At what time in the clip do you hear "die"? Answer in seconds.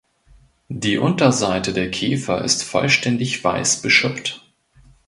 0.73-0.97